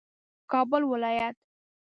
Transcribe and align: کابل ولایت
کابل 0.51 0.81
ولایت 0.91 1.35